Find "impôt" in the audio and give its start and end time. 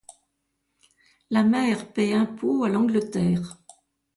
2.15-2.63